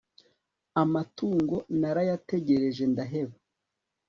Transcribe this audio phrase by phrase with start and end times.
[0.81, 3.35] amatungo narayategereje ndaheba